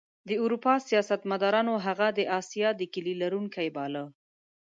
[0.27, 4.03] د اروپا سیاستمدارانو هغه د اسیا د کیلي لرونکی باله.